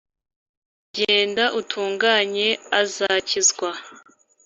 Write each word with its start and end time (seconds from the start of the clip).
Ugenda 0.87 1.43
atunganye 1.59 2.49
azakizwa 2.81 3.69